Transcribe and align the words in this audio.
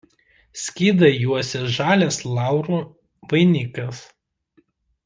Skydą 0.61 1.09
juosia 1.25 1.61
žalias 1.75 2.19
laurų 2.39 2.81
vainikas. 3.35 4.05